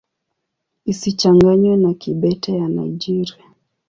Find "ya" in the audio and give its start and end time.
2.59-2.67